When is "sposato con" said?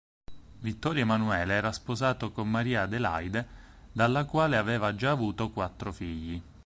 1.71-2.49